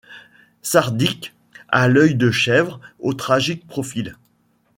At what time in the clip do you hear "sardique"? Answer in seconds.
0.63-1.35